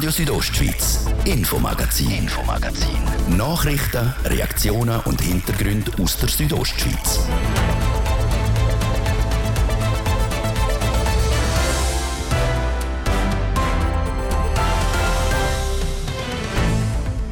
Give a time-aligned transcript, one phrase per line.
[0.00, 3.36] Radio Südostschweiz, Infomagazin, Infomagazin.
[3.36, 7.20] Nachrichten, Reaktionen und Hintergründe aus der Südostschweiz.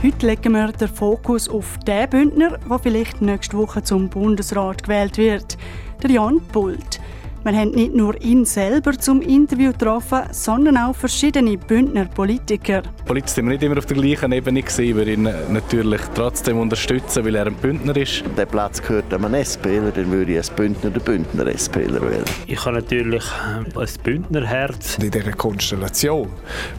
[0.03, 5.17] Heute legen wir den Fokus auf den Bündner, der vielleicht nächste Woche zum Bundesrat gewählt
[5.17, 5.57] wird,
[6.03, 7.01] der Jan Pult.
[7.49, 12.83] Wir haben nicht nur ihn selber zum Interview getroffen, sondern auch verschiedene Bündner Politiker.
[13.07, 14.97] Politisch sind wir nicht immer auf der gleichen Ebene gewesen.
[14.99, 18.23] Wir ihn natürlich trotzdem unterstützen, weil er ein Bündner ist.
[18.37, 22.25] Der Platz gehört einem SPler, dann würde ich als Bündner den Bündner SPler wählen.
[22.47, 23.65] Ich habe natürlich ein
[24.03, 24.99] Bündnerherz.
[24.99, 26.29] In dieser Konstellation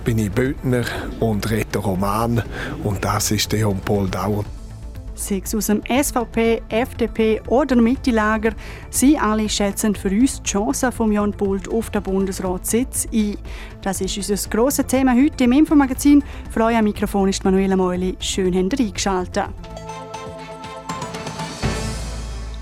[0.05, 0.83] bin ich Bündner
[1.19, 2.43] und Rätoroman
[2.83, 4.45] und das ist der Jon Paul Dauer
[5.19, 8.53] sei es aus dem SVP, FDP oder Mitte-Lager,
[8.89, 13.37] sie alle schätzen für uns die Chancen von Jan Pult auf den Bundesratssitz ein.
[13.81, 16.23] Das ist unser grosses Thema heute im Infomagazin.
[16.51, 18.15] Für euch am Mikrofon ist Manuela Meuli.
[18.19, 19.49] Schön, habt ihr eingeschaltet.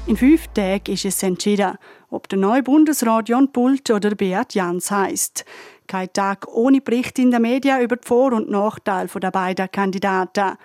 [0.08, 1.78] In fünf Tagen ist es entschieden,
[2.09, 5.44] ob der neue Bundesrat Jan Pult oder Beat Jans heißt.
[5.86, 10.58] Kein Tag ohne Bericht in den Medien über die Vor- und Nachteile der beiden Kandidaten.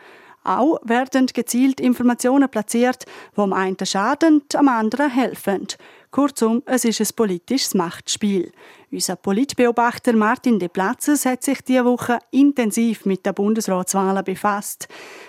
[0.45, 3.05] Auch werden gezielt Informationen platziert,
[3.37, 5.69] die am einen schaden, am anderen helfen.
[6.11, 8.53] Kurzum, es ist ein politisches Machtspiel.
[8.91, 14.89] Unser Politbeobachter Martin De Platzes hat sich diese Woche intensiv mit der Bundesratswahl befasst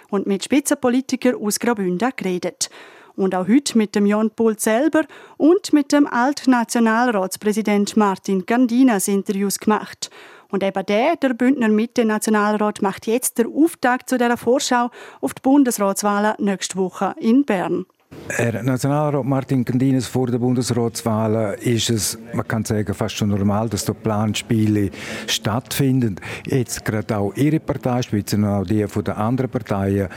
[0.09, 2.69] und mit Spitzenpolitikern aus Graubünden geredet.
[3.15, 5.03] Und auch heute mit dem Jon Pult selber
[5.37, 10.09] und mit dem Altnationalratspräsident Martin Gandinas Interviews gemacht.
[10.53, 15.41] Und eben der, der Bündner Mitte-Nationalrat, macht jetzt den Auftakt zu dieser Vorschau auf die
[15.41, 17.87] Bundesratswahlen nächste Woche in Bern.
[18.29, 23.69] Herr Nationalrat Martin Candines, vor der Bundesratswahl ist es, man kann sagen, fast schon normal,
[23.69, 24.89] dass dort Planspiele
[25.27, 26.15] stattfinden.
[26.45, 30.07] Jetzt gerade auch Ihre Parteispitze und auch die von den anderen Parteien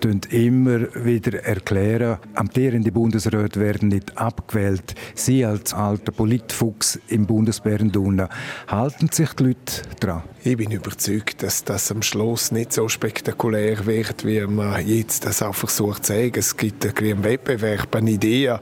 [0.00, 4.94] tun immer wieder erklären, amtierende Bundesräte werden nicht abgewählt.
[5.14, 7.92] Sie als alter Politfuchs im Bundesbären
[8.68, 10.22] halten sich die Leute daran?
[10.46, 15.42] Ich bin überzeugt, dass das am Schluss nicht so spektakulär wird, wie man jetzt das
[15.42, 16.34] auch versucht zu sagen.
[16.36, 18.60] Es gibt einen Wettbewerb an Ideen,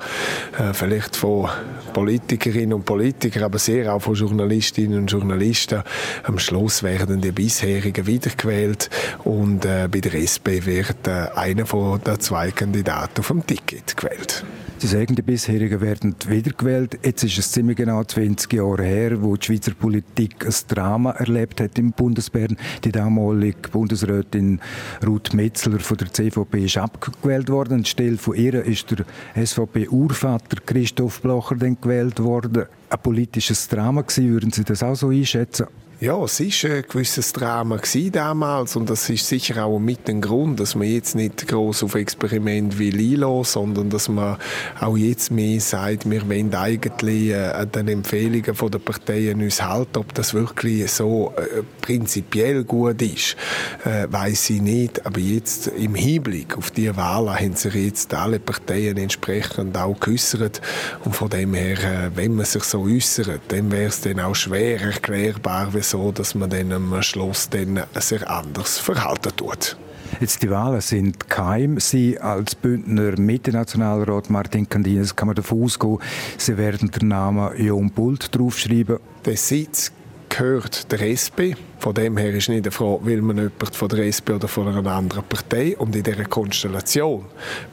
[0.59, 1.51] äh, vielleicht von
[1.93, 5.83] Politikerinnen und Politikern, aber sehr auch von Journalistinnen und Journalisten.
[6.23, 8.89] Am Schluss werden die bisherigen wiedergewählt
[9.25, 13.95] und äh, bei der SP wird äh, einer von den zwei Kandidaten auf dem Ticket
[13.95, 14.43] gewählt.
[14.85, 16.99] Sie sagen, die bisherigen werden wiedergewählt.
[17.03, 21.63] Jetzt ist es ziemlich genau 20 Jahre her, wo die Schweizer Politik ein Drama erlebt
[21.63, 22.59] hat im Bundesbären.
[22.85, 24.61] Die damalige Bundesrätin
[25.03, 27.79] Ruth Metzler von der CVP ist abgewählt worden.
[27.79, 29.07] Anstelle von ihr ist der
[29.43, 32.67] SVP-Urvater Christoph Blocher dann gewählt worden.
[32.91, 35.65] Ein politisches Drama gewesen, würden Sie das auch so einschätzen?
[36.01, 37.79] Ja, es war ein gewisses Drama
[38.11, 41.95] damals und das ist sicher auch mit dem Grund, dass man jetzt nicht groß auf
[41.95, 44.37] Experiment wie Lilo, sondern dass man
[44.81, 49.99] auch jetzt mehr sagt, wir wollen eigentlich äh, an den Empfehlungen der Parteien uns halten,
[49.99, 53.37] ob das wirklich so äh, prinzipiell gut ist,
[53.85, 55.07] äh, weiß ich nicht.
[55.07, 60.61] Aber jetzt im Hinblick auf die Wahlen haben sich jetzt alle Parteien entsprechend auch geäußert
[61.05, 64.35] und von dem her, äh, wenn man sich so äußert, dann wäre es dann auch
[64.35, 69.77] schwer erklärbar, so, dass man dann am Schluss dann sehr anders verhalten tut.
[70.21, 71.81] Jetzt die Wahlen sind geheim.
[71.81, 75.99] Sie als Bündner Mitte-Nationalrat Martin Candines kann man davon ausgehen,
[76.39, 78.99] Sie werden den Namen Jon Pult draufschreiben.
[79.25, 79.93] Der Sitz
[80.29, 81.55] gehört der SP.
[81.79, 84.69] Von dem her ist nicht die Frage, will man jemanden von der SP oder von
[84.69, 85.77] einer anderen Partei.
[85.77, 87.25] Und in dieser Konstellation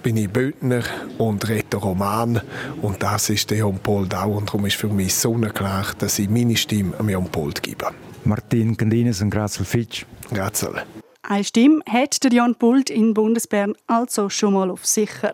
[0.03, 0.83] bin ich Bündner
[1.17, 2.41] und rede Roman.
[2.81, 4.31] Und das ist der Jon Paul Dau.
[4.31, 7.91] Und darum ist für mich sonnenklar, dass ich meine Stimme an Jon Paul gebe.
[8.23, 10.05] Martin Candines und Grazel Fitsch.
[10.33, 10.83] Grazel.
[11.23, 15.33] Eine Stimme hat der Jan Pult in Bundesbern also schon mal auf sicher.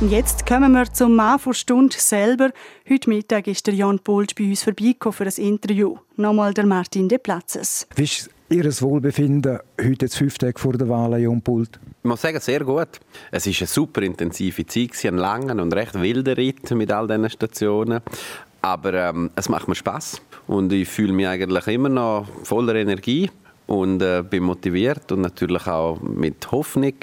[0.00, 2.50] Und jetzt kommen wir zum Mann vor Stunde selber.
[2.88, 5.96] Heute Mittag ist der Jan Pult bei uns vorbeigekommen für ein Interview.
[6.16, 7.86] Nochmal der Martin de Platzes.
[7.96, 11.78] Wie ist Ihr Wohlbefinden heute jetzt fünf Tage vor der Wahl, Jan Pult?
[12.02, 12.88] Ich muss sagen, sehr gut.
[13.30, 17.28] Es war eine super intensive Zeit, ein langer und recht wilder Ritt mit all diesen
[17.28, 18.00] Stationen.
[18.60, 23.30] Aber ähm, es macht mir Spaß und ich fühle mich eigentlich immer noch voller Energie
[23.68, 26.94] und äh, bin motiviert und natürlich auch mit Hoffnung,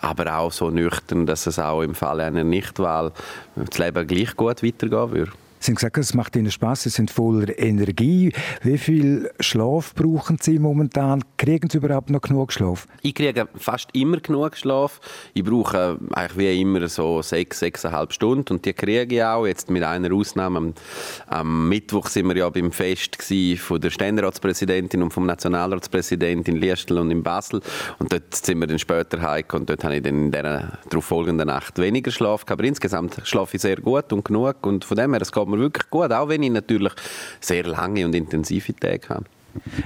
[0.00, 3.12] aber auch so nüchtern, dass es auch im Falle einer Nichtwahl
[3.54, 5.32] das Leben gleich gut weitergehen würde.
[5.58, 8.32] Sie haben gesagt, es macht Ihnen Spaß, Sie sind voller Energie.
[8.62, 11.24] Wie viel Schlaf brauchen Sie momentan?
[11.38, 12.86] Kriegen Sie überhaupt noch genug Schlaf?
[13.02, 15.00] Ich kriege fast immer genug Schlaf.
[15.34, 19.46] Ich brauche eigentlich wie immer so sechs, sechseinhalb Stunden und die kriege ich auch.
[19.46, 20.58] Jetzt mit einer Ausnahme.
[20.58, 20.74] Am,
[21.26, 23.16] am Mittwoch sind wir ja beim Fest
[23.58, 27.60] von der Ständeratspräsidentin und vom Nationalratspräsidenten in Liestel und in Basel.
[27.98, 31.48] Und dort sind wir dann später heimgekommen und dort habe ich dann in der darauffolgenden
[31.48, 32.60] Nacht weniger Schlaf gehabt.
[32.60, 35.55] Aber insgesamt schlafe ich sehr gut und genug und von dem her, es geht mir
[35.58, 36.92] wirklich gut, auch wenn ich natürlich
[37.40, 39.24] sehr lange und intensive Tage habe.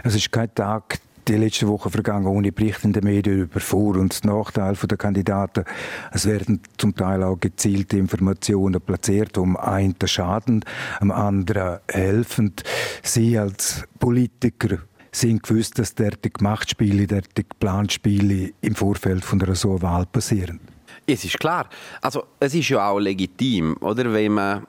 [0.03, 3.97] Es ist kein Tag die letzte Woche vergangen ohne Berichte in den Medien über Vor-
[3.97, 5.65] und Nachteile der Kandidaten.
[6.13, 10.65] Es werden zum Teil auch gezielte Informationen platziert, um einen schaden,
[10.99, 12.55] am anderen helfen.
[13.03, 14.79] Sie als Politiker
[15.13, 20.61] sind gewusst, dass derartige Machtspiele, derartige Planspiele im Vorfeld von einer so Wahl passieren.
[21.07, 21.69] Es ist klar.
[22.01, 24.67] Also es ist ja auch legitim, oder, wenn man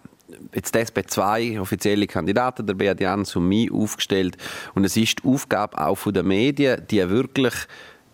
[0.54, 4.38] jetzt die SP zwei offizielle Kandidaten, der Beat Jans und mich, aufgestellt.
[4.74, 7.54] Und es ist die Aufgabe auch der Medien, die wirklich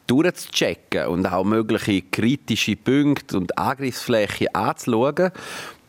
[0.07, 5.31] durchzuchecken und auch mögliche kritische Punkte und Angriffsflächen anzuschauen.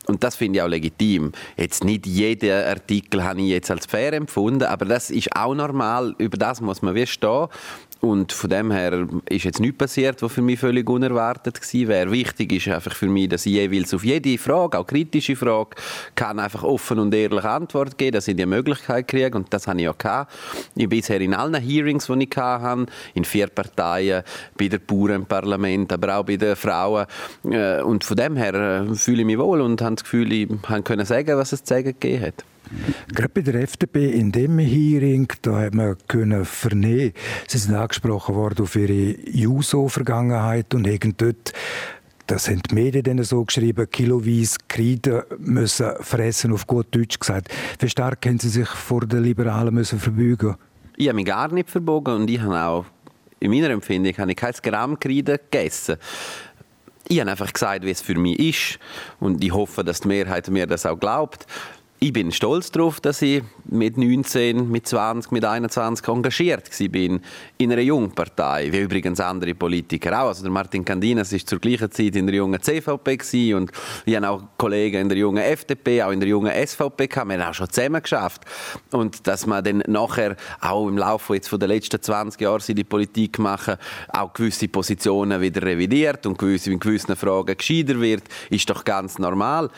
[0.08, 1.32] Und das finde ich auch legitim.
[1.56, 6.14] Jetzt nicht jeden Artikel habe ich jetzt als fair empfunden, aber das ist auch normal.
[6.16, 7.48] Über das muss man wie stehen.
[8.00, 12.12] Und von dem her ist jetzt nichts passiert, was für mich völlig unerwartet gewesen wäre.
[12.12, 15.70] Wichtig ist einfach für mich, dass ich jeweils auf jede Frage, auch kritische Frage,
[16.14, 19.36] kann einfach offen und ehrlich Antwort geben, dass ich die Möglichkeit kriege.
[19.36, 20.32] Und das habe ich auch gehabt.
[20.76, 24.22] Ich bisher in allen Hearings, die ich hatte, in vier Parteien,
[24.56, 27.06] bei der Bauern im Parlament, aber auch bei den Frauen.
[27.50, 30.48] Äh, und von dem her äh, fühle ich mich wohl und habe das Gefühl, ich
[30.62, 32.44] kann sagen, was es zu sagen gegeben hat.
[33.14, 37.12] Gerade bei der FDP in dem Hearing, da hat man können vernehmen,
[37.46, 41.52] sie sind angesprochen worden auf ihre Juso-Vergangenheit und irgend dort
[42.28, 47.48] das haben die Medien dann so geschrieben, kiloweise Kreide müssen fressen, auf gut Deutsch gesagt.
[47.78, 50.56] Wie stark haben Sie sich vor den Liberalen müssen verbeugen
[50.98, 52.84] Ich habe mich gar nicht verbogen und ich habe auch,
[53.40, 55.96] in meiner Empfindung, habe ich kein Gramm Kreide gegessen.
[57.08, 58.78] Ich habe einfach gesagt, wie es für mich ist
[59.20, 61.46] und ich hoffe, dass die Mehrheit mir das auch glaubt
[62.00, 67.20] ich bin stolz darauf, dass ich mit 19, mit 20, mit 21 engagiert bin
[67.58, 70.28] in einer Jungpartei, wie übrigens andere Politiker auch.
[70.28, 73.72] Also der Martin Candinas ist zur gleichen Zeit in der jungen CVP und
[74.06, 77.28] ich habe auch Kollegen in der jungen FDP, auch in der jungen SVP gehabt.
[77.28, 78.42] Wir haben auch schon zusammen geschafft.
[78.92, 82.84] Und dass man dann nachher auch im Laufe jetzt von den letzten 20 Jahren die
[82.84, 83.74] Politik machen,
[84.12, 89.70] auch gewisse Positionen wieder revidiert und in gewissen Fragen gescheiter wird, ist doch ganz normal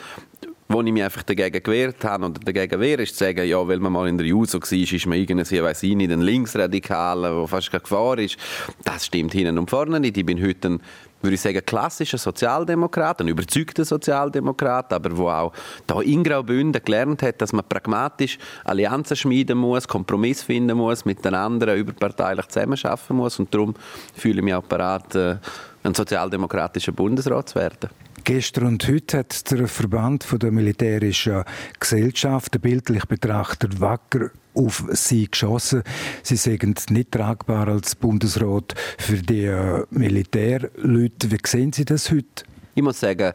[0.71, 3.79] wo ich mich einfach dagegen gewehrt habe oder dagegen wehre, ist zu sagen, ja, weil
[3.79, 7.47] man mal in der Juso war, ist man irgendwie, weiss ich nicht, ein Linksradikaler, der
[7.47, 8.37] fast keine Gefahr ist.
[8.83, 10.17] Das stimmt hinten und vorne nicht.
[10.17, 10.81] Ich bin heute ein
[11.21, 15.53] würde ich sagen, klassischer Sozialdemokrat, ein überzeugter Sozialdemokrat, aber wo auch
[15.87, 21.23] da in Graubünden gelernt hat, dass man pragmatisch Allianzen schmieden muss, Kompromiss finden muss, mit
[21.23, 23.75] den anderen überparteilich zusammenarbeiten muss und darum
[24.15, 25.37] fühle ich mich auch bereit, äh,
[25.83, 27.89] ein sozialdemokratischer Bundesrat zu werden.
[28.23, 31.43] Gestern und heute hat der Verband der militärischen
[31.79, 35.83] Gesellschaft, bildlich betrachtet, wacker auf sie geschossen.
[36.21, 41.31] Sie sind nicht tragbar als Bundesrat für die äh, Militärleute.
[41.31, 42.43] Wie sehen Sie das heute?
[42.75, 43.33] Ich muss sagen,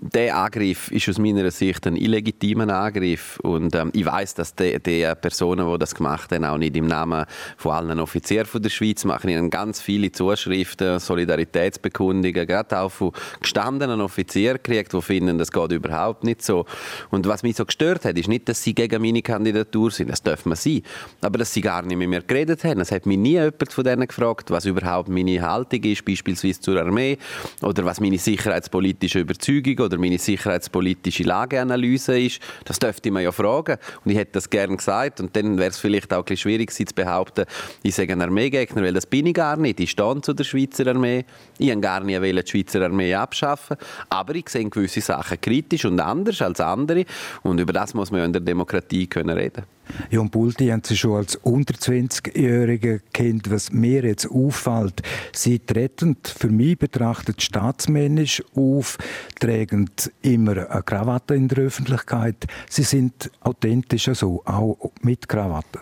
[0.00, 4.78] der Angriff ist aus meiner Sicht ein illegitimer Angriff und ähm, ich weiß, dass die,
[4.78, 7.24] die, Personen, die das gemacht haben, auch nicht im Namen
[7.56, 9.30] von allen Offizieren von der Schweiz machen.
[9.30, 15.72] Ihnen ganz viele Zuschriften, Solidaritätsbekundungen, gerade auch von gestandenen Offizieren gekriegt, die finden, das geht
[15.72, 16.66] überhaupt nicht so.
[17.10, 20.22] Und was mich so gestört hat, ist nicht, dass sie gegen meine Kandidatur sind, das
[20.22, 20.82] dürfen wir sein,
[21.22, 22.80] aber dass sie gar nicht mit mir geredet haben.
[22.80, 26.80] Es hat mich nie jemand von denen gefragt, was überhaupt meine Haltung ist, beispielsweise zur
[26.80, 27.18] Armee
[27.62, 32.40] oder was meine sicherheitspolitische Überzeugung oder meine sicherheitspolitische Lageanalyse ist.
[32.64, 33.78] Das dürfte man ja fragen.
[34.04, 35.20] Und ich hätte das gerne gesagt.
[35.20, 37.46] Und dann wäre es vielleicht auch ein bisschen schwierig zu behaupten,
[37.82, 39.80] ich sage ein Armeegegner, weil das bin ich gar nicht.
[39.80, 41.24] Ich stehe zu der Schweizer Armee.
[41.58, 43.76] Ich wollte gar nicht die Schweizer Armee abschaffen.
[44.08, 47.04] Aber ich sehe gewisse Sachen kritisch und anders als andere.
[47.42, 49.75] Und über das muss man ja in der Demokratie können reden
[50.10, 53.50] Jon Bulti haben Sie schon als unter 20-Jährige kennt.
[53.50, 55.02] Was mir jetzt auffällt,
[55.32, 58.98] Sie treten für mich betrachtet staatsmännisch auf,
[59.40, 59.90] tragen
[60.22, 62.46] immer eine Krawatte in der Öffentlichkeit.
[62.68, 65.80] Sie sind authentisch so, auch mit Krawatte.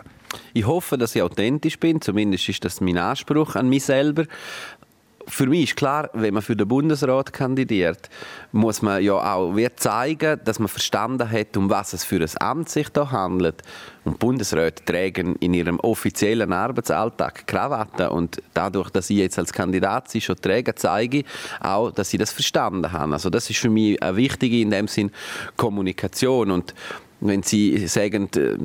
[0.53, 2.01] Ich hoffe, dass ich authentisch bin.
[2.01, 4.25] Zumindest ist das mein Anspruch an mich selber
[5.27, 8.09] für mich ist klar, wenn man für den Bundesrat kandidiert,
[8.51, 12.69] muss man ja auch zeigen, dass man verstanden hat, um was es für ein Amt
[12.69, 13.61] sich da handelt.
[14.03, 18.07] Und Bundesräte tragen in ihrem offiziellen Arbeitsalltag Krawatten.
[18.09, 21.25] Und dadurch, dass ich jetzt als Kandidat sie schon träge, zeige ich
[21.59, 23.13] auch, dass sie das verstanden haben.
[23.13, 25.11] Also das ist für mich eine wichtige, in dem Sinn,
[25.57, 26.51] Kommunikation.
[26.51, 26.75] Und
[27.21, 28.57] Wenn Sie sagen, äh,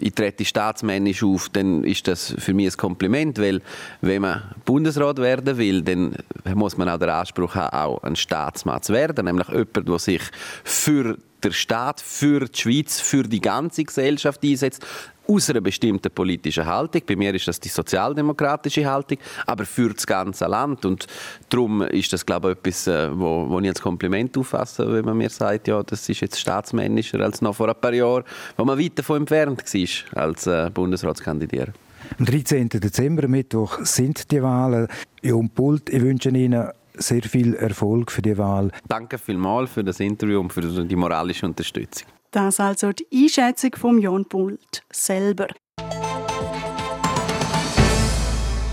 [0.00, 3.60] ich trete staatsmännisch auf, dann ist das für mich ein Kompliment, weil
[4.00, 6.16] wenn man Bundesrat werden will, dann
[6.54, 10.22] muss man auch den Anspruch haben, auch ein Staatsmann zu werden, nämlich jemand, der sich
[10.64, 14.84] für den Staat, für die Schweiz, für die ganze Gesellschaft einsetzt,
[15.30, 17.02] aus einer bestimmten politischen Haltung.
[17.06, 20.84] Bei mir ist das die sozialdemokratische Haltung, aber für das ganze Land.
[20.84, 21.06] Und
[21.50, 25.18] darum ist das, glaube ich, etwas, äh, wo, wo ich als Kompliment auffasse, wenn man
[25.18, 28.24] mir sagt, ja, das ist jetzt staatsmännischer als noch vor ein paar Jahren,
[28.56, 31.74] wo man weit davon entfernt war, als äh, Bundesratskandidier.
[32.18, 32.68] Am 13.
[32.70, 34.88] Dezember, Mittwoch, sind die Wahlen.
[35.20, 38.70] Jon Pult, ich wünsche Ihnen sehr viel Erfolg für die Wahl.
[38.88, 42.08] Danke vielmals für das Interview und für die moralische Unterstützung.
[42.30, 45.48] Das also die Einschätzung von Jon Pult selber.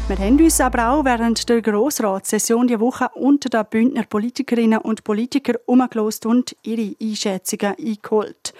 [0.07, 5.03] Wir haben uns aber auch während der Grossratssession die Woche unter den Bündner Politikerinnen und
[5.03, 8.53] Politikern umgelost und ihre Einschätzungen eingeholt.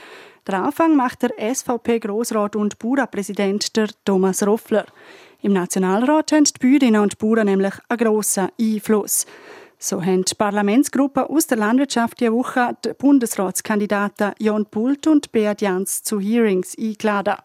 [0.47, 3.73] Der Anfang macht der SVP-Grossrat und Bauernpräsident
[4.05, 4.85] Thomas Roffler.
[5.41, 9.25] Im Nationalrat haben die Bäuerinnen und Bauern nämlich einen grossen Einfluss.
[9.85, 15.61] So haben die Parlamentsgruppen aus der Landwirtschaft diese Woche die Bundesratskandidaten Jon Pult und Beat
[15.61, 17.35] Jans zu Hearings eingeladen.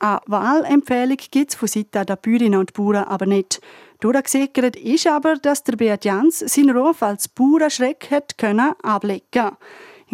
[0.00, 3.60] Eine Wahlempfehlung gibt es von Seiten der Bäuerinnen und Bauern aber nicht.
[4.00, 9.52] Durchgesickert ist aber, dass der Beat Jans seinen Ruf als Bauernschreck hat können ablegen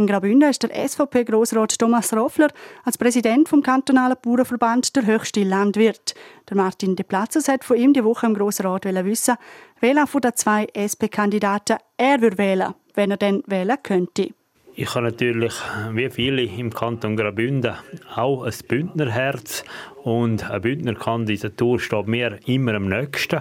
[0.00, 2.48] in Graubünden ist der SVP-Grossrat Thomas Roffler
[2.84, 6.14] als Präsident vom kantonalen Bauernverband der höchste Landwirt.
[6.48, 9.36] Der Martin De Platzes hat von ihm die Woche im Grossrat wissen,
[9.80, 14.30] welcher von den zwei SP-Kandidaten er wählen würde, wenn er denn wählen könnte.
[14.74, 15.52] Ich habe natürlich,
[15.92, 17.74] wie viele im Kanton Graubünden,
[18.14, 19.64] auch ein Bündnerherz
[20.02, 23.40] und eine Bündnerkandidatur steht mir immer am nächsten.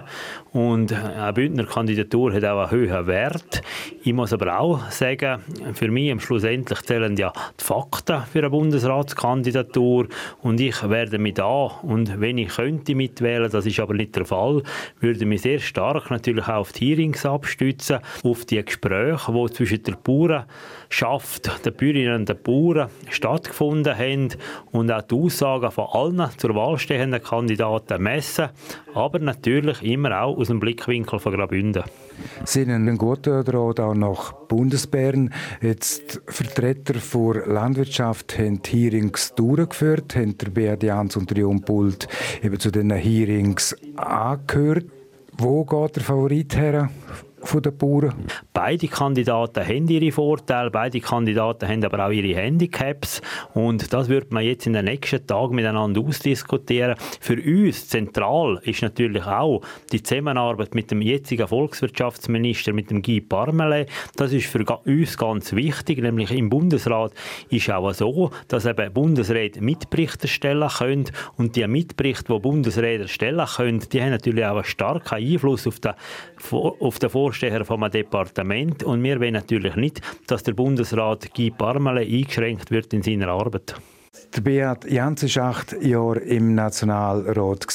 [0.52, 3.62] Und eine Bündnerkandidatur hat auch einen hohen Wert.
[4.04, 5.42] Ich muss aber auch sagen,
[5.74, 10.08] für mich am schlussendlich zählen ja die Fakten für eine Bundesratskandidatur.
[10.42, 14.26] Und ich werde mich da, und wenn ich könnte mitwählen, das ist aber nicht der
[14.26, 14.64] Fall,
[15.00, 19.84] würde mich sehr stark natürlich auch auf die Hearings abstützen, auf die Gespräche, die zwischen
[19.84, 24.30] der Bauernschaft, den Bäuerinnen und den Bauern stattgefunden haben
[24.72, 28.50] und auch die Aussagen von allen zur zur Wahl stehenden Kandidaten messen,
[28.96, 31.84] aber natürlich immer auch aus dem Blickwinkel von Graubünden.
[32.44, 35.32] Sie haben einen guten Draht auch nach Bundesbären.
[35.62, 41.62] Jetzt Vertreter der Landwirtschaft haben die Hearings durchgeführt, haben der Beat Jans und der Jon
[41.62, 42.08] Pult
[42.42, 44.86] eben zu den Hearings angehört.
[45.38, 46.90] Wo geht der Favorit her
[47.44, 48.26] von den Bauern?
[48.54, 53.22] Beide Kandidaten haben ihre Vorteile, beide Kandidaten haben aber auch ihre Handicaps
[53.54, 56.96] und das wird man jetzt in den nächsten Tagen miteinander ausdiskutieren.
[57.20, 63.22] Für uns zentral ist natürlich auch die Zusammenarbeit mit dem jetzigen Volkswirtschaftsminister, mit dem Guy
[63.22, 63.86] Parmelin.
[64.16, 67.14] Das ist für uns ganz wichtig, nämlich im Bundesrat
[67.50, 71.06] ist auch so, dass eben Bundesräte Mitberichte stellen können
[71.38, 75.80] und die Mitberichte, die Bundesräte stellen können, die haben natürlich auch einen starken Einfluss auf
[75.80, 75.94] den,
[76.52, 82.02] auf den Vorsteher vom Departement und wir wollen natürlich nicht, dass der Bundesrat Guy Parmele
[82.02, 83.76] eingeschränkt wird in seiner Arbeit.
[84.36, 87.68] Der Beat Jans war acht Jahre im Nationalrat.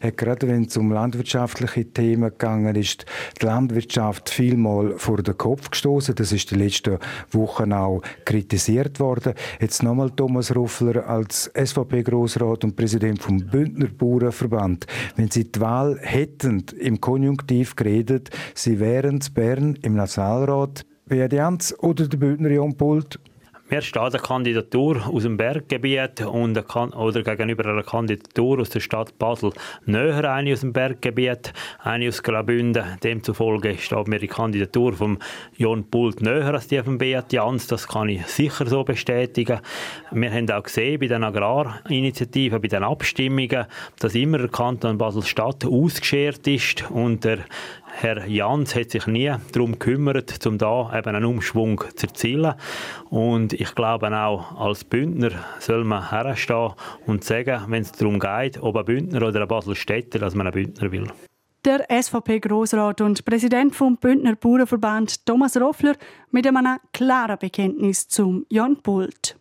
[0.00, 3.06] Er gerade wenn es um landwirtschaftliche Themen gegangen ist,
[3.40, 6.14] die Landwirtschaft vielmal vor den Kopf gestoßen.
[6.14, 6.98] Das ist die letzten
[7.30, 9.32] Wochen auch kritisiert worden.
[9.60, 14.86] Jetzt nochmal Thomas Ruffler als SVP-Grossrat und Präsident vom Bündner Bauernverband.
[15.16, 21.32] Wenn Sie die Wahl hätten, im Konjunktiv geredet, Sie wären zu Bern im Nationalrat, Beat
[21.32, 23.18] Jans oder der Bündner Jon Pult,
[23.70, 28.80] mir steht eine Kandidatur aus dem Berggebiet und eine, oder gegenüber einer Kandidatur aus der
[28.80, 29.52] Stadt Basel
[29.84, 32.98] näher eine aus dem Berggebiet, eine aus Graubünden.
[33.02, 35.18] Demzufolge steht mir die Kandidatur von
[35.56, 37.66] Jon Pult näher als die von Beat Jans.
[37.66, 39.60] Das kann ich sicher so bestätigen.
[40.12, 43.66] Wir haben auch gesehen bei den Agrarinitiativen, bei den Abstimmungen,
[43.98, 47.40] dass immer der Kanton Basel-Stadt ausgeschert ist und der
[47.92, 52.54] Herr Jans hat sich nie darum gekümmert, um da eben einen Umschwung zu erzielen.
[53.10, 56.72] Und ich glaube auch als Bündner soll man herstehen
[57.06, 60.52] und sagen, wenn es darum geht, ob ein Bündner oder ein Baselstädter, dass man ein
[60.52, 61.08] Bündner will.
[61.64, 65.96] Der SVP-Grossrat und Präsident vom Bündner Bauernverband Thomas Roffler
[66.30, 69.37] mit einem klaren Bekenntnis zum Jan Pult.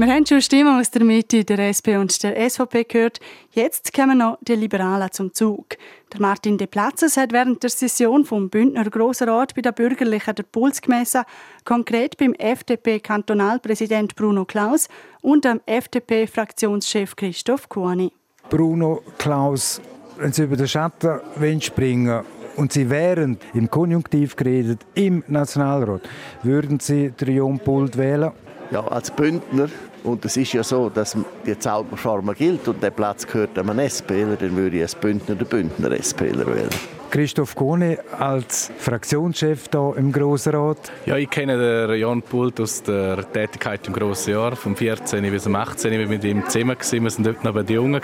[0.00, 3.20] Wir haben schon Stimmen aus der Mitte, der SP und der SVP gehört.
[3.52, 5.76] Jetzt kommen noch die Liberalen zum Zug.
[6.10, 10.44] Der Martin De Platzes hat während der Session vom Bündner Grossrat bei der Bürgerlichen der
[10.44, 11.24] Puls gemessen,
[11.66, 14.88] konkret beim FDP-Kantonalpräsident Bruno Klaus
[15.20, 18.10] und dem FDP-Fraktionschef Christoph Kuani.
[18.48, 19.82] Bruno Klaus,
[20.16, 22.24] wenn Sie über den Schatten springen
[22.56, 26.08] und Sie wären im Konjunktiv geredet im Nationalrat,
[26.42, 28.32] würden Sie den Pult wählen?
[28.70, 29.68] Ja, als Bündner
[30.04, 31.16] und es ist ja so, dass
[31.46, 35.46] die Zauberformel gilt und der Platz gehört einem SPler, dann würde ich als Bündner den
[35.46, 36.99] Bündner SPler wählen.
[37.10, 40.92] Christoph Kohne als Fraktionschef hier im Grossen Rat.
[41.06, 45.28] Ja, ich kenne den Jan Pult aus der Tätigkeit im Grossen Jahr, vom 14.
[45.30, 45.92] bis zum 18.
[45.92, 48.00] Ich war mit ihm zusammen, wir waren dort noch bei den Jungen.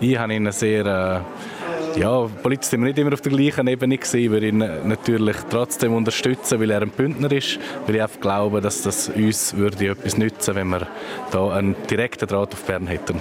[0.00, 0.86] Ich habe ihn sehr...
[0.86, 4.30] Äh ja, politisch sind wir nicht immer auf der gleichen Ebene gewesen.
[4.30, 8.82] Würde ihn natürlich trotzdem unterstützen, weil er ein Bündner ist, weil ich einfach glaube, dass
[8.82, 10.86] das uns würde etwas nützen, wenn wir
[11.30, 13.18] da einen direkten Draht auf Bern hätten.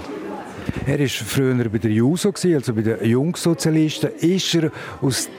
[0.85, 4.11] Er war früher bei der JUSO, also bei den Jungsozialisten.
[4.19, 5.29] Ist er aus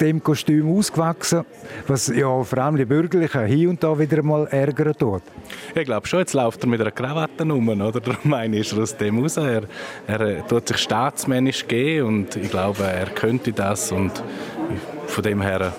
[0.00, 1.44] dem Kostüm ausgewachsen,
[1.86, 5.22] was ja vor allem die Bürgerlichen hier und da wieder mal ärgern tut?
[5.74, 7.92] Ich glaube schon, jetzt läuft er mit einer Krawatte rum, oder?
[8.00, 9.36] Darum meine ich, ist er aus dem raus.
[9.36, 9.62] Er,
[10.06, 14.10] er äh, tut sich staatsmännisch gehen und ich glaube, er könnte das und
[15.06, 15.72] von dem her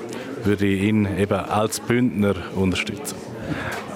[0.43, 3.17] würde ich ihn eben als Bündner unterstützen.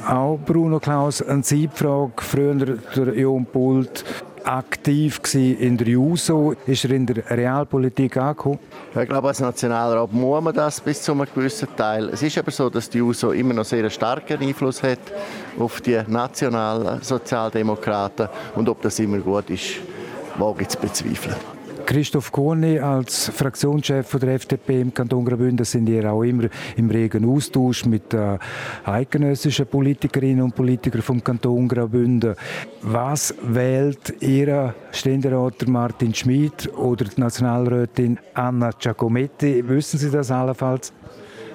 [0.08, 4.06] Auch Bruno Klaus, an Sie die Frage, früher der Jon Pult,
[4.48, 6.56] aktiv in der JUSO.
[6.66, 8.60] Ist er in der Realpolitik angekommen?
[9.00, 12.10] Ich glaube, als Nationalrat muss man das bis zu einem gewissen Teil.
[12.10, 15.00] Es ist aber so, dass die JUSO immer noch sehr starken Einfluss hat
[15.60, 18.30] auf die nationalen Sozialdemokraten.
[18.56, 19.76] Und ob das immer gut ist,
[20.38, 21.57] wage ich zu bezweifeln.
[21.88, 27.24] Christoph Kohne als Fraktionschef der FDP im Kanton Graubünden sind ihr auch immer im regen
[27.24, 28.38] Austausch mit äh,
[28.84, 32.36] eidgenössischen Politikerinnen und Politikern vom Kanton Graubünden.
[32.82, 39.64] Was wählt Ihr Ständerat Martin Schmid oder die Nationalrätin Anna Giacometti?
[39.66, 40.92] Wissen Sie das allenfalls?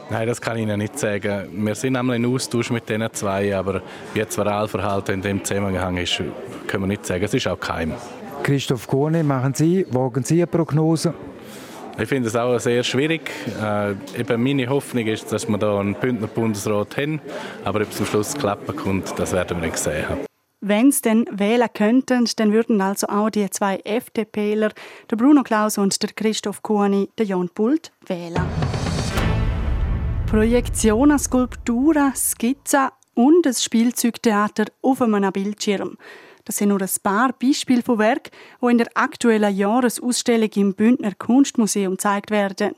[0.09, 1.67] Nein, das kann ich Ihnen nicht sagen.
[1.67, 3.83] Wir sind einmal in Austausch mit diesen zwei, aber
[4.15, 6.23] wie das Wahlverhalten in dem Zusammenhang ist,
[6.69, 7.23] können wir nicht sagen.
[7.23, 7.93] Es ist auch kein.
[8.43, 11.15] Christoph Kohne, machen Sie, wagen Sie eine Prognose?
[11.99, 13.31] Ich finde es auch sehr schwierig.
[13.61, 17.21] Äh, eben meine Hoffnung ist, dass wir da einen Bündner Bundesrat haben,
[17.65, 20.07] aber ob es am Schluss klappen kommt, das werden wir nicht sehen.
[20.61, 24.71] Wenn es denn wählen könnten, dann würden also auch die zwei FDPler,
[25.11, 28.43] der Bruno Klaus und der Christoph Kuhni, den Jan Pult, wählen.
[30.27, 35.99] Projektionen, Skulpturen, Skizzen und ein Spielzeugtheater auf einem Bildschirm.
[36.45, 41.13] Das sind nur ein paar Beispiele von Werken, die in der aktuellen Jahresausstellung im Bündner
[41.15, 42.73] Kunstmuseum gezeigt werden.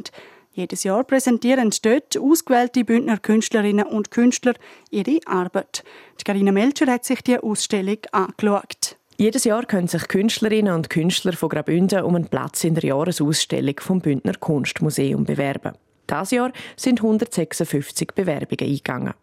[0.53, 4.55] Jedes Jahr präsentieren dort ausgewählte Bündner Künstlerinnen und Künstler
[4.91, 5.83] ihre Arbeit.
[6.21, 8.97] Die Carina Melcher hat sich die Ausstellung angeschaut.
[9.17, 13.77] Jedes Jahr können sich Künstlerinnen und Künstler von Graubünden um einen Platz in der Jahresausstellung
[13.81, 15.73] vom Bündner Kunstmuseum bewerben.
[16.07, 19.15] Das Jahr sind 156 Bewerbungen eingegangen.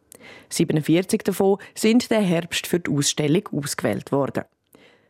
[0.50, 4.44] 47 davon sind der Herbst für die Ausstellung ausgewählt worden.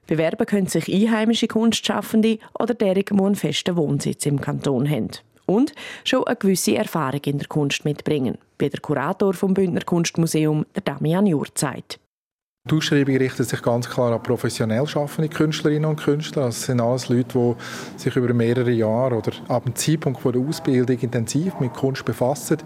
[0.08, 5.12] Bewerben können sich einheimische Kunstschaffende oder derige, die einen festen Wohnsitz im Kanton haben.
[5.46, 10.66] Und schon eine gewisse Erfahrung in der Kunst mitbringen, wie der Kurator vom Bündner Kunstmuseum,
[10.76, 12.00] der Damian Jur, sagt.
[12.70, 16.44] Die Ausschreibung richtet sich ganz klar an professionell schaffende Künstlerinnen und Künstler.
[16.44, 17.56] Das sind alles Leute,
[17.96, 22.58] die sich über mehrere Jahre oder ab dem Zeitpunkt der Ausbildung intensiv mit Kunst befassen.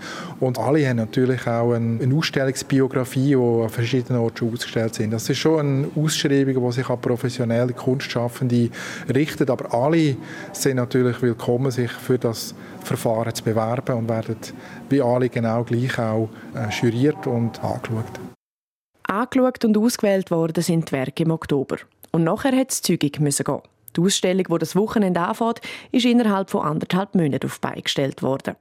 [0.41, 5.11] Und alle haben natürlich auch eine Ausstellungsbiografie, die an verschiedenen Orten ausgestellt sind.
[5.11, 8.69] Das ist schon eine Ausschreibung, die sich an professionelle Kunstschaffende
[9.07, 9.49] richtet.
[9.49, 10.17] Aber alle
[10.51, 12.53] sind natürlich willkommen, sich für das
[12.83, 14.35] Verfahren zu bewerben und werden
[14.89, 18.34] wie alle genau gleich auch äh, juriert und angeschaut.
[19.07, 21.77] Angeschaut und ausgewählt worden sind die Werke im Oktober.
[22.11, 23.61] Und nachher hat es zügig müssen gehen.
[23.95, 28.55] Die Ausstellung, die das Wochenende anfängt, ist innerhalb von anderthalb Monaten auf beigestellt worden.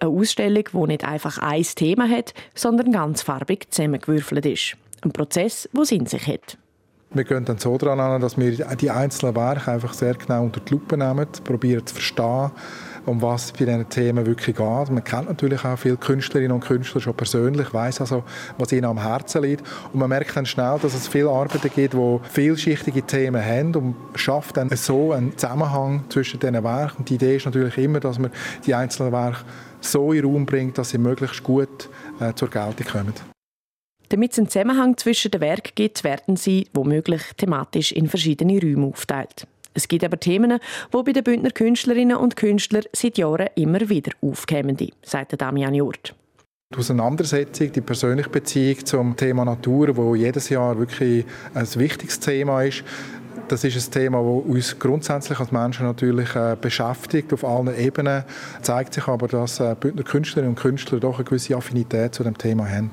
[0.00, 4.76] Eine Ausstellung, die nicht einfach ein Thema hat, sondern ganz farbig zusammengewürfelt ist.
[5.02, 6.58] Ein Prozess, der in sich hat.
[7.14, 10.60] Wir gehen dann so daran an, dass wir die einzelnen Werke einfach sehr genau unter
[10.60, 12.50] die Lupe nehmen, probieren zu verstehen,
[13.06, 14.90] um was es bei diesen Themen wirklich geht.
[14.90, 18.24] Man kennt natürlich auch viele Künstlerinnen und Künstler schon persönlich, weiß also,
[18.58, 19.64] was ihnen am Herzen liegt.
[19.92, 23.94] Und man merkt dann schnell, dass es viele Arbeiten gibt, die vielschichtige Themen haben und
[24.14, 26.98] schafft dann so einen Zusammenhang zwischen diesen Werken.
[26.98, 28.30] Und die Idee ist natürlich immer, dass man
[28.66, 29.40] die einzelnen Werke
[29.80, 31.88] so in den Raum bringt, dass sie möglichst gut
[32.20, 33.14] äh, zur Geltung kommen.
[34.08, 38.88] Damit es einen Zusammenhang zwischen den Werken gibt, werden sie womöglich thematisch in verschiedene Räume
[38.88, 39.46] aufteilt.
[39.74, 40.58] Es gibt aber Themen,
[40.92, 46.14] die bei den Bündner Künstlerinnen und Künstlern seit Jahren immer wieder aufkommen, sagt Damian Jurt.
[46.72, 52.62] Die Auseinandersetzung, die persönliche Beziehung zum Thema Natur, wo jedes Jahr wirklich ein wichtiges Thema
[52.62, 52.82] ist,
[53.48, 58.24] das ist ein Thema, das uns grundsätzlich als Menschen natürlich äh, beschäftigt auf allen Ebenen.
[58.62, 62.38] Zeigt sich aber, dass äh, Bündner Künstlerinnen und Künstler doch eine gewisse Affinität zu dem
[62.38, 62.90] Thema haben.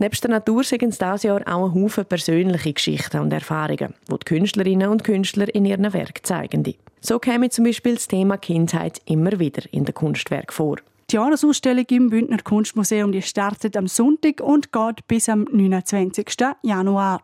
[0.00, 4.18] Neben der Natur sind es dieses Jahr auch ein Haufen persönliche Geschichten und Erfahrungen, die
[4.18, 6.74] die Künstlerinnen und Künstler in ihren Werken zeigen.
[7.02, 10.76] So käme zum Beispiel das Thema Kindheit immer wieder in den Kunstwerk vor.
[11.10, 16.26] Die Jahresausstellung im Bündner Kunstmuseum die startet am Sonntag und geht bis am 29.
[16.62, 17.22] Januar.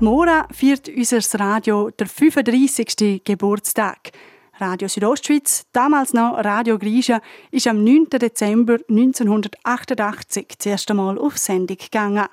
[0.00, 3.22] Mora feiert unser Radio der 35.
[3.22, 4.12] Geburtstag.
[4.58, 8.10] Radio Südostschweiz, damals noch Radio Grisha, ist am 9.
[8.10, 12.26] Dezember 1988 das erste Mal auf Sendung gegangen.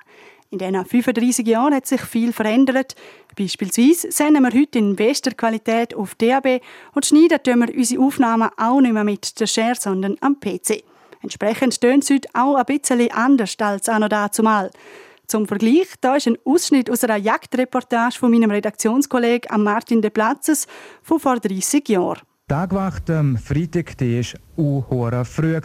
[0.50, 2.94] In diesen 35 Jahren hat sich viel verändert.
[3.36, 6.60] Beispielsweise senden wir heute in bester Qualität auf DAB
[6.94, 10.84] und schneiden wir unsere Aufnahmen auch nicht mehr mit der Share, sondern am PC.
[11.22, 14.70] Entsprechend tönt es heute auch ein bisschen anders als auch noch dazu mal.
[15.30, 20.66] Zum Vergleich, da ist ein Ausschnitt aus einer Jagdreportage von meinem Redaktionskollegen Martin de Platzes
[21.04, 22.18] von vor 30 Jahren.
[22.18, 23.94] Die Tagwacht am Freitag
[24.56, 25.60] war früh.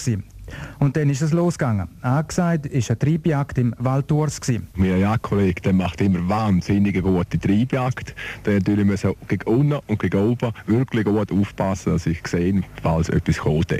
[0.77, 1.89] Und dann ist es losgegangen.
[2.03, 4.39] Angesagt war eine Treibjagd im Wald Tours.
[4.75, 8.13] Mein Jagdkollege macht immer wahnsinnige gute Treibjagd.
[8.45, 13.39] Der muss gegen unten und gegen oben wirklich gut aufpassen, dass ich sehe, falls etwas
[13.39, 13.73] kommt.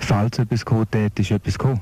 [0.00, 1.80] Falls etwas kommt, ist etwas gekommen?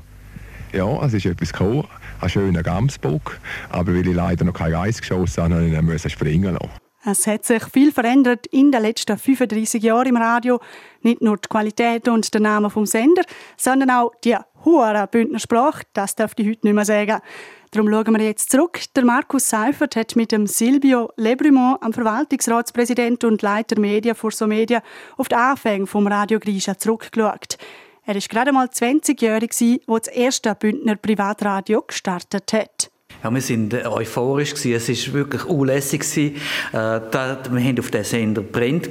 [0.71, 1.83] Ja, es ist etwas gekommen
[2.21, 3.39] einen schönen Gamsbock.
[3.69, 6.69] Aber weil ich leider noch kein Eis geschossen habe, musste ich springen lassen.
[7.03, 10.59] Es hat sich viel verändert in den letzten 35 Jahren im Radio.
[11.01, 13.23] Nicht nur die Qualität und der Name vom Sender,
[13.57, 15.81] sondern auch die hohe Bündner Sprache.
[15.93, 17.19] Das darf ich heute nicht mehr sagen.
[17.71, 18.81] Darum schauen wir jetzt zurück.
[18.95, 24.45] Der Markus Seifert hat mit dem Silvio Lebrumont, am Verwaltungsratspräsident und Leiter Media für so
[24.45, 24.83] Media,
[25.17, 27.57] auf die Anfänge vom Radio Grisha zurückgeschaut.
[28.05, 32.91] Er war gerade mal 20-jährig, als das erste Bündner Privatradio gestartet hat.
[33.23, 34.73] Ja, wir sind äh, euphorisch gewesen.
[34.73, 36.35] Es war wirklich unlässig gewesen.
[36.71, 38.89] Äh, da, wir haben auf den Sender brennt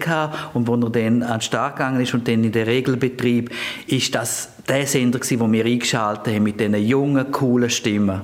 [0.55, 3.51] und wo er dann an den Start gegangen ist und dann in den Regelbetrieb,
[3.88, 8.23] ist das der Sender gewesen, den wir eingeschaltet haben mit diesen jungen, coolen Stimmen.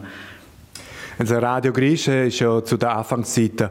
[1.19, 3.71] Also Radio Grische ist ja zu der Anfangszeit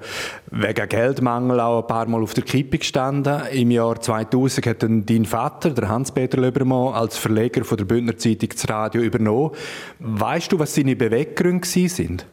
[0.49, 3.41] wegen Geldmangel auch ein paar Mal auf der Kippe gestanden.
[3.51, 8.17] Im Jahr 2000 hat dann dein Vater, der Hans-Peter Löbermann, als Verleger von der Bündner
[8.17, 9.51] Zeitung das Radio übernommen.
[9.99, 12.25] Weißt du, was seine Beweggründe sind?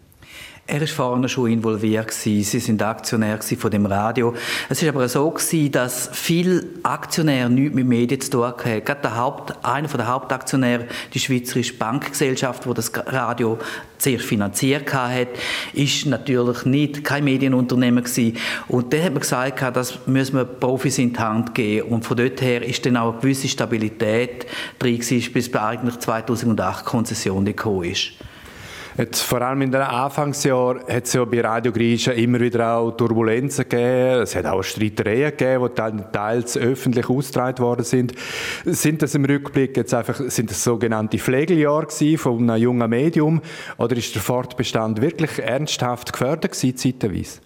[0.64, 4.32] Er war vorne schon involviert Sie sind Aktionär von dem Radio.
[4.68, 8.84] Es ist aber so gewesen, dass viele Aktionäre nichts mit Medien zu tun hatten.
[8.84, 13.58] Gerade der Haupt, einer der Hauptaktionäre, die Schweizerische Bankgesellschaft, die das Radio
[13.98, 15.28] zuerst finanziert hat,
[15.72, 18.36] ist natürlich nicht kein Medienunternehmen gewesen.
[18.68, 21.88] Und da hat man gesagt, das müssen wir Profis in die Hand geben.
[21.88, 24.46] Und von dort her ist dann auch eine gewisse Stabilität
[24.78, 28.12] drin gewesen, bis eigentlich 2008 Konzession gekommen ist.
[28.98, 32.90] Jetzt, vor allem in den Anfangsjahren hat es ja bei Radio Grisha immer wieder auch
[32.90, 34.22] Turbulenzen gegeben.
[34.22, 38.12] Es hat auch Streitereien gegeben, die teils öffentlich ausgetragen worden sind.
[38.66, 41.86] Sind das im Rückblick jetzt einfach, sind das sogenannte Pflegeljahre
[42.18, 43.40] von einem jungen Medium
[43.78, 47.40] oder ist der Fortbestand wirklich ernsthaft gefördert gewesen, zeitweise?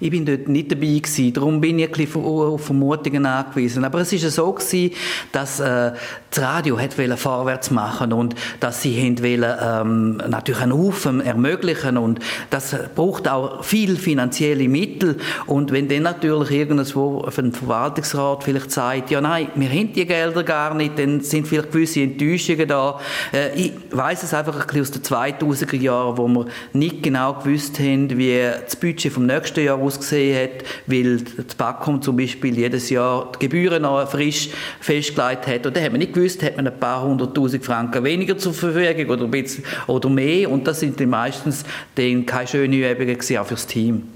[0.00, 3.84] Ich bin dort nicht dabei gewesen, darum bin ich ein bisschen auf Vermutungen angewiesen.
[3.84, 4.92] Aber es ist so gewesen,
[5.32, 5.92] dass äh,
[6.30, 12.20] das Radio hat vorwärts machen und dass sie wollen, ähm, natürlich einen Haufen ermöglichen und
[12.50, 19.10] das braucht auch viel finanzielle Mittel und wenn dann natürlich irgendwo ein Verwaltungsrat vielleicht sagt,
[19.10, 23.00] ja nein, wir haben die Gelder gar nicht, dann sind vielleicht gewisse Enttäuschungen da.
[23.32, 27.34] Äh, ich weiß es einfach ein bisschen aus den 2000er Jahren, wo wir nicht genau
[27.34, 32.56] gewusst haben, wie das Budget vom nächsten Jahr ausgesehen hat, weil das BAKOM zum Beispiel
[32.56, 35.66] jedes Jahr die Gebühren noch frisch festgelegt hat.
[35.66, 39.10] Und da hat man nicht gewusst, hat man ein paar hunderttausend Franken weniger zur Verfügung
[39.10, 40.50] oder, ein bisschen, oder mehr.
[40.50, 44.15] Und das sind dann meistens dann keine schönen Übungen auch fürs Team.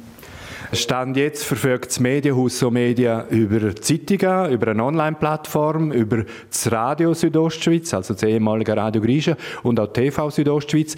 [0.72, 7.12] Stand jetzt verfügt das Medienhaus so Media über Zeitungen, über eine Online-Plattform, über das Radio
[7.12, 10.94] Südostschweiz, also das ehemalige Radio Griechen und auch TV Südostschweiz.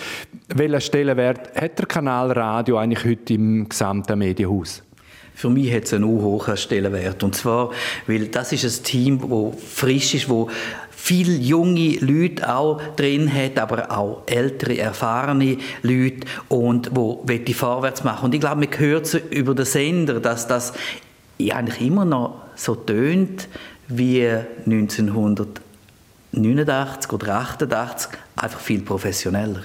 [0.49, 4.83] Welchen Stellenwert hat der Kanal Radio eigentlich heute im gesamten Medienhaus?
[5.35, 7.23] Für mich hat es einen hohen Stellenwert.
[7.23, 7.71] Und zwar,
[8.07, 10.51] weil das ist ein Team, das frisch ist, wo
[11.05, 18.05] viele junge Leute auch drin hat, aber auch ältere, erfahrene Leute und wo die vorwärts
[18.05, 18.27] machen.
[18.27, 20.73] Und ich glaube, man hört über den Sender, dass das
[21.41, 23.49] eigentlich immer noch so tönt
[23.89, 24.29] wie
[24.65, 29.63] 1989 oder 88, einfach viel professioneller.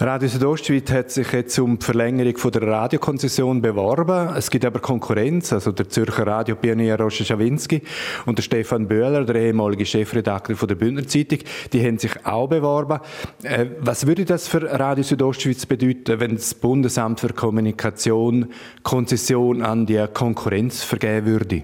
[0.00, 4.34] Radio Südostschweiz hat sich jetzt um die Verlängerung von der Radiokonzession beworben.
[4.36, 7.80] Es gibt aber Konkurrenz, also der Zürcher Radiopionier Roger Schawinski
[8.26, 11.38] und der Stefan Böhler, der ehemalige Chefredakteur von der Bündner Zeitung,
[11.72, 12.98] die haben sich auch beworben.
[13.44, 18.50] Äh, was würde das für Radio Südostschweiz bedeuten, wenn das Bundesamt für Kommunikation
[18.82, 21.62] Konzession an die Konkurrenz vergeben würde?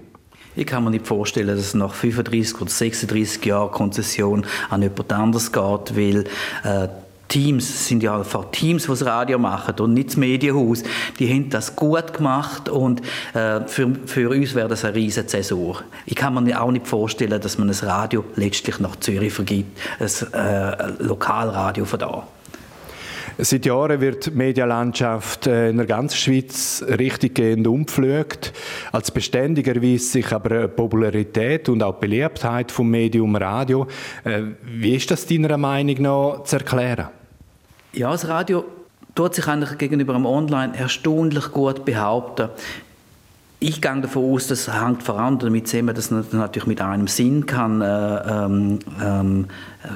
[0.55, 5.11] Ich kann mir nicht vorstellen, dass es nach 35 oder 36 Jahren Konzession an jemand
[5.11, 6.25] anderes geht, weil
[6.63, 6.87] äh,
[7.31, 10.83] Teams, sind ja einfach Teams, das Radio machen und nicht das Medienhaus.
[11.17, 13.01] Die haben das gut gemacht und
[13.33, 15.81] äh, für, für uns wäre das eine riesige Zäsur.
[16.05, 20.33] Ich kann mir auch nicht vorstellen, dass man das Radio letztlich nach Zürich vergibt, ein
[20.33, 22.27] äh, Lokalradio von da.
[23.37, 28.51] Seit Jahren wird die Medienlandschaft äh, in der ganzen Schweiz richtiggehend umgepflügt.
[28.91, 33.87] Als beständig erweist sich aber Popularität und auch Beliebtheit vom Medium Radio.
[34.25, 37.07] Äh, wie ist das deiner Meinung nach zu erklären?
[37.93, 38.63] Ja, das Radio
[39.15, 42.49] tut sich eigentlich gegenüber dem Online erstaunlich gut behaupten.
[43.59, 47.07] Ich gehe davon aus, das hängt voran damit zusammen, dass man das natürlich mit einem
[47.07, 49.47] Sinn kann äh, ähm, ähm,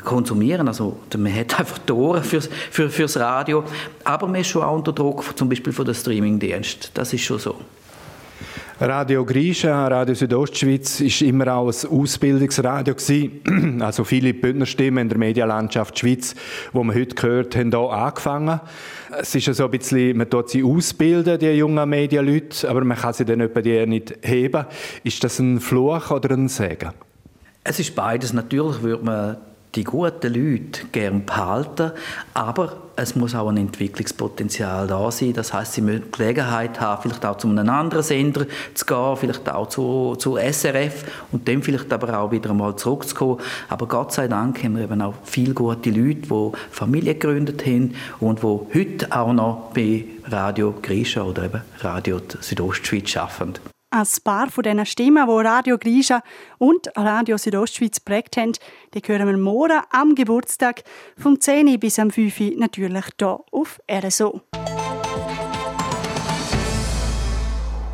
[0.03, 0.67] konsumieren.
[0.67, 3.63] Also man hat einfach Tore fürs, für, fürs Radio,
[4.03, 6.91] aber man ist schon auch unter Druck, zum Beispiel von der Streamingdienst.
[6.93, 7.55] Das ist schon so.
[8.77, 13.79] Radio Grisha, Radio Südostschweiz, ist immer auch ein Ausbildungsradio gewesen.
[13.85, 16.35] Also viele Bündnerstimmen in der Medienlandschaft Schweiz,
[16.73, 18.59] wo man heute gehört haben, hier angefangen.
[19.17, 22.97] Es ist ja so ein bisschen, man tut sie ausbilden, die jungen Medienleute, aber man
[22.97, 24.65] kann sie dann etwa die nicht heben.
[25.05, 26.91] Ist das ein Fluch oder ein Segen?
[27.63, 28.33] Es ist beides.
[28.33, 29.37] Natürlich würde man
[29.75, 31.91] die guten Leute gerne behalten,
[32.33, 35.33] aber es muss auch ein Entwicklungspotenzial da sein.
[35.33, 39.49] Das heißt, sie müssen Gelegenheit haben, vielleicht auch zu einem anderen Sender zu gehen, vielleicht
[39.49, 43.41] auch zu, zu SRF und dann vielleicht aber auch wieder einmal zurückzukommen.
[43.67, 47.95] Aber Gott sei Dank haben wir eben auch viele gute Leute, die Familie gegründet haben
[48.19, 53.74] und die heute auch noch bei Radio Grisha oder eben Radio Südostschweiz arbeiten.
[53.95, 56.21] Ein paar von diesen Stimmen, die Radio Grisha
[56.57, 58.51] und Radio Südostschweiz prägt haben,
[58.93, 60.83] die hören wir morgen am Geburtstag
[61.17, 64.41] vom 10 bis am 5 natürlich hier auf RSO.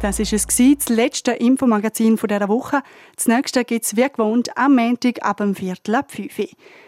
[0.02, 2.82] Das war es, das letzte Infomagazin dieser Woche.
[3.16, 6.36] Das nächste gibt es wie gewohnt am Montag ab dem Viertel ab 5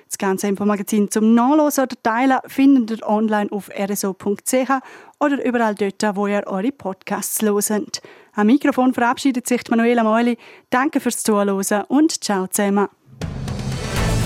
[0.10, 4.72] Das ganze Infomagazin zum Nachlesen oder Teilen findet ihr online auf rso.ch
[5.20, 8.02] oder überall dort, wo ihr eure Podcasts hört.
[8.34, 10.36] Am Mikrofon verabschiedet sich Manuela Meuli.
[10.72, 12.88] Danke fürs Zuhören und ciao zusammen.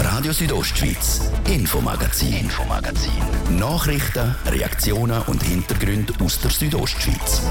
[0.01, 3.11] Radio Südostschweiz, Infomagazin, Infomagazin.
[3.59, 7.43] Nachrichten, Reaktionen und Hintergründe aus der Südostschweiz.